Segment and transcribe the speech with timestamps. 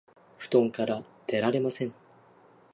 [0.39, 1.93] 布団から出られません